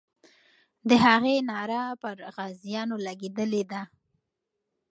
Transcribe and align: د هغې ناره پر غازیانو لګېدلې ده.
د 0.89 0.91
هغې 1.05 1.35
ناره 1.49 1.83
پر 2.01 2.17
غازیانو 2.35 2.95
لګېدلې 3.05 3.63
ده. 3.71 3.81